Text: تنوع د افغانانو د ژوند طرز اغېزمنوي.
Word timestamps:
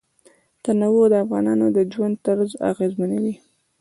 تنوع 0.63 1.05
د 1.09 1.13
افغانانو 1.23 1.67
د 1.75 1.77
ژوند 1.91 2.15
طرز 2.25 2.51
اغېزمنوي. 2.71 3.35